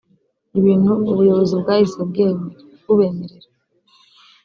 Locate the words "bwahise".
1.61-1.95